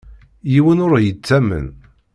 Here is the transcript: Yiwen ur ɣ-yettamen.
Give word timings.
Yiwen 0.51 0.83
ur 0.85 0.91
ɣ-yettamen. 0.95 1.67